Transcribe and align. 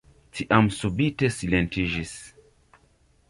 Tiam 0.37 0.69
subite 0.77 1.29
silentiĝis. 1.35 2.13